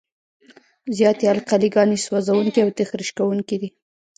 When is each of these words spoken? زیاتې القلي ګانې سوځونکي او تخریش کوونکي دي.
زیاتې 0.97 1.25
القلي 1.33 1.69
ګانې 1.75 1.97
سوځونکي 2.05 2.59
او 2.61 2.69
تخریش 2.79 3.09
کوونکي 3.17 3.55
دي. 3.61 3.69